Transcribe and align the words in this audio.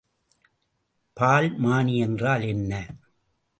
பால்மானி 1.19 1.95
என்றால் 1.97 2.41
என்ன? 2.41 2.71